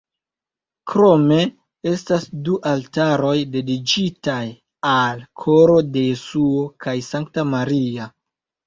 [0.93, 1.37] Krome
[1.91, 4.41] estas du altaroj dediĉitaj
[4.97, 8.15] al Koro de Jesuo kaj Sankta Maria.